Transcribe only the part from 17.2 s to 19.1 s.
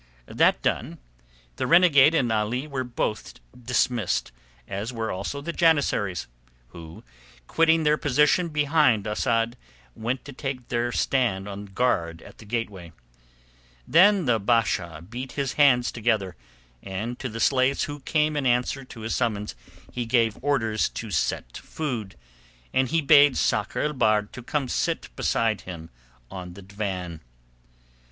the slaves who came in answer to